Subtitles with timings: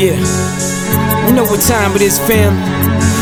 [0.00, 0.16] Yeah.
[1.28, 2.56] You know what time it is, fam?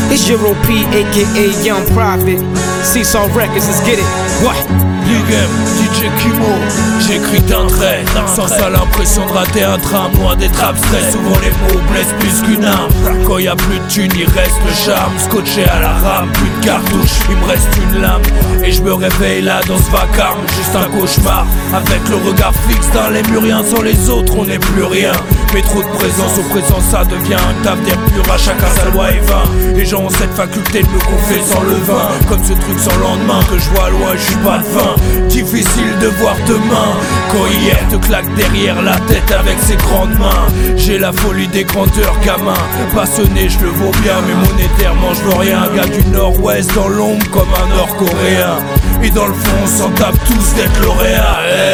[0.09, 2.39] It's aka Young Prophet.
[2.85, 4.07] Seesaw Records, let's get it.
[4.45, 4.89] What?
[5.29, 6.55] M, DJ Kimo,
[6.99, 8.03] j'écris d'un trait
[8.35, 12.41] Sans ça l'impression de rater un train, moi d'être abstrait Souvent les mots blessent plus
[12.41, 12.91] qu'une arme
[13.27, 16.49] Quand y a plus de thunes, il reste le charme Scotché à la rame, plus
[16.49, 18.21] de cartouches, il me reste une lame
[18.63, 22.89] Et je me réveille là dans ce vacarme, juste un cauchemar Avec le regard fixe
[22.93, 25.11] dans les muriens sans les autres, on n'est plus rien
[25.53, 28.23] Mais trop de présence au présent, ça devient un taf d'air pur.
[28.31, 29.43] À chacun sa loi et vain
[29.75, 32.09] Les gens ont cette faculté de me confier sans le vin.
[32.27, 35.27] Comme ce truc sans lendemain que je vois loin, je suis pas de vin.
[35.27, 36.91] Difficile de voir demain
[37.31, 40.47] Quand hier te claque derrière la tête avec ses grandes mains.
[40.75, 42.53] J'ai la folie des grandeurs gamin
[42.93, 45.67] Passionné je le vaux bien mais monétairement je veux rien.
[45.75, 48.57] Gars du nord-ouest dans l'ombre comme un nord-coréen.
[49.01, 51.68] Et dans le fond on s'en tape tous d'être lauréat Eh,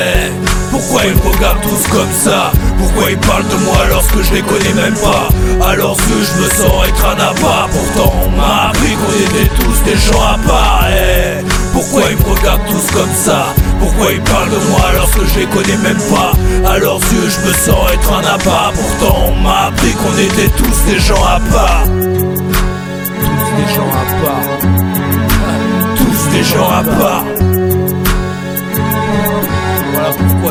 [0.87, 4.41] Pourquoi ils me regardent tous comme ça Pourquoi ils parlent de moi lorsque je les
[4.43, 5.29] connais même pas
[5.75, 9.83] leurs yeux je me sens être un abat Pourtant on m'a appris qu'on était tous
[9.83, 13.47] des gens à part Eh, Pourquoi ils me regardent tous comme ça
[13.79, 16.33] Pourquoi ils parlent de moi lorsque je les connais même pas
[16.69, 20.51] À leurs yeux je me sens être un abat Pourtant on m'a appris qu'on était
[20.55, 21.85] tous des gens à part.
[21.85, 24.59] Tous des gens à part.
[25.97, 27.54] Tous des gens à part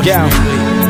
[0.05, 0.84] Yeah.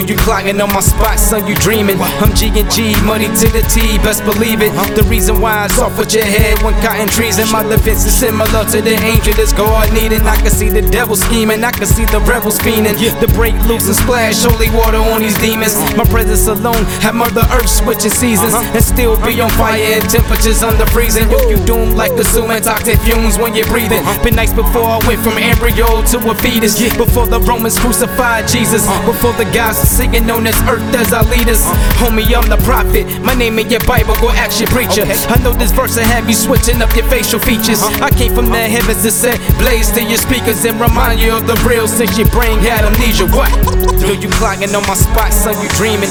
[0.00, 0.06] M'écris Aïe.
[0.06, 1.46] Do you clocking on my spot, son?
[1.46, 2.00] You dreaming?
[2.00, 4.72] I'm G and G, money to the T, best believe it.
[4.94, 8.14] The reason why it's off with your head when cotton trees and my defense is
[8.14, 10.22] similar to the angel that's God needing.
[10.22, 12.96] I can see the devil scheming, I can see the rebels fiending.
[13.20, 15.74] The break loose and splash holy water on these demons.
[15.74, 15.96] Uh-huh.
[15.96, 18.76] My presence alone have Mother Earth switching seasons uh-huh.
[18.76, 21.30] and still be on fire at temperatures under freezing.
[21.30, 24.00] Yo, you doomed like assuming toxic fumes when you're breathing.
[24.00, 24.24] Uh-huh.
[24.24, 26.76] Been nights before I went from embryo to a fetus.
[26.96, 28.86] Before the Romans crucified Jesus.
[29.04, 31.62] Before the guys singing on this earth as our leaders.
[32.02, 33.06] Homie, I'm the prophet.
[33.22, 35.04] My name in your Bible, go action your preacher.
[35.06, 37.82] I know this verse will have you switching up your facial features.
[37.82, 38.06] Uh-huh.
[38.06, 41.46] I came from the heavens to set blaze to your speakers and remind you of
[41.46, 43.26] the real since your brain had amnesia.
[43.30, 43.52] What?
[44.00, 45.54] Do you clocking on my spot, son?
[45.62, 46.10] You dreaming?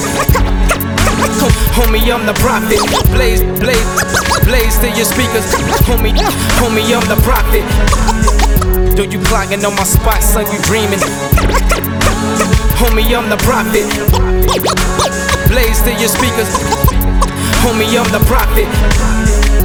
[1.76, 2.80] Homie, I'm the prophet.
[3.12, 3.88] Blaze, blaze,
[4.44, 5.44] blaze to your speakers.
[5.84, 6.14] Homie,
[6.62, 7.64] homie, I'm the prophet.
[8.96, 10.46] Do you clocking on my spot, son?
[10.52, 11.00] You dreaming?
[12.76, 13.86] Homie, I'm the prophet.
[15.48, 16.52] Blaze to your speakers.
[17.64, 19.55] Homie, I'm the prophet.